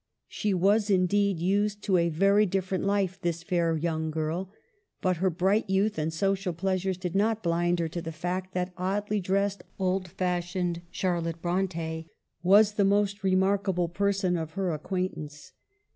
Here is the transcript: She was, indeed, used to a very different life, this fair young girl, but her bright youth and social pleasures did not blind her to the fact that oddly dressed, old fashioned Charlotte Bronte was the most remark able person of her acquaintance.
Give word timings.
She 0.27 0.51
was, 0.51 0.89
indeed, 0.89 1.39
used 1.39 1.83
to 1.83 1.97
a 1.97 2.09
very 2.09 2.47
different 2.47 2.85
life, 2.85 3.21
this 3.21 3.43
fair 3.43 3.75
young 3.77 4.09
girl, 4.09 4.49
but 4.99 5.17
her 5.17 5.29
bright 5.29 5.69
youth 5.69 5.99
and 5.99 6.11
social 6.11 6.53
pleasures 6.53 6.97
did 6.97 7.13
not 7.13 7.43
blind 7.43 7.77
her 7.77 7.87
to 7.89 8.01
the 8.01 8.11
fact 8.11 8.55
that 8.55 8.73
oddly 8.77 9.19
dressed, 9.19 9.63
old 9.77 10.07
fashioned 10.07 10.81
Charlotte 10.89 11.39
Bronte 11.39 12.07
was 12.41 12.71
the 12.71 12.83
most 12.83 13.23
remark 13.23 13.69
able 13.69 13.89
person 13.89 14.37
of 14.37 14.53
her 14.53 14.71
acquaintance. 14.71 15.51